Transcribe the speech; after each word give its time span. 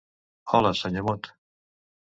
Hola, 0.53 0.73
senyor 0.79 1.03
Mot. 1.11 1.31